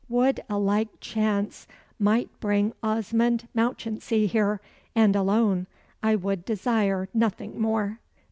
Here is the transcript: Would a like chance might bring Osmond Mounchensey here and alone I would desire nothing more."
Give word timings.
Would 0.09 0.39
a 0.49 0.57
like 0.57 0.99
chance 0.99 1.67
might 1.99 2.31
bring 2.39 2.73
Osmond 2.81 3.47
Mounchensey 3.53 4.25
here 4.25 4.59
and 4.95 5.15
alone 5.15 5.67
I 6.01 6.15
would 6.15 6.43
desire 6.43 7.07
nothing 7.13 7.59
more." 7.61 7.99